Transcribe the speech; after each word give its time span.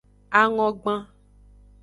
Angogban. 0.39 0.97